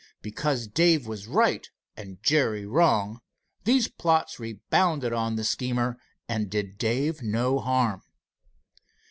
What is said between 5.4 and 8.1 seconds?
schemer and did Dave no harm.